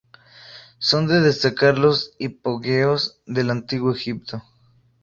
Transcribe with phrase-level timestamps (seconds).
[0.79, 4.41] Son de destacar los hipogeos del Antiguo Egipto.